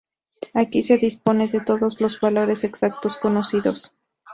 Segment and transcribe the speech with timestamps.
[0.55, 3.95] Aquí se dispone de todos los valores exactos conocidos.